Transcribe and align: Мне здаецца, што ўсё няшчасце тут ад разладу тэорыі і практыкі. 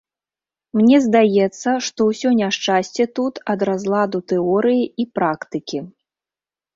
Мне 0.77 0.97
здаецца, 1.07 1.73
што 1.87 2.07
ўсё 2.09 2.29
няшчасце 2.39 3.03
тут 3.19 3.33
ад 3.55 3.65
разладу 3.69 4.23
тэорыі 4.31 4.83
і 5.05 5.07
практыкі. 5.19 5.79